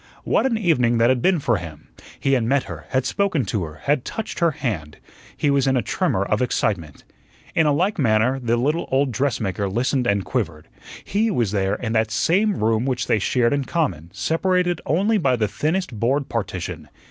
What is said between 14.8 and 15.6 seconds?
only by the